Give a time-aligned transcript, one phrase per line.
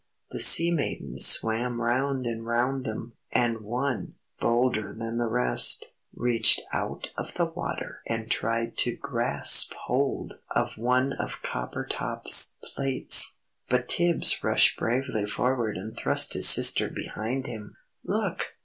[0.31, 6.59] The sea maidens swam round and round them, and one, bolder than the rest, reached
[6.73, 13.35] out of the water and tried to grasp hold of one of Coppertop's plaits,
[13.69, 17.77] but Tibbs rushed bravely forward and thrust his sister behind him.
[18.03, 18.55] "Look!